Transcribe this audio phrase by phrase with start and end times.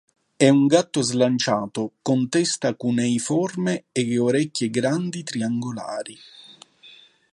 [0.35, 6.17] È un gatto slanciato, con testa cuneiforme e orecchie grandi, triangolari.